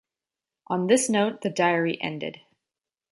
On 0.65 0.87
this 0.87 1.09
note 1.11 1.41
the 1.41 1.51
diary 1.51 2.01
ended. 2.01 2.41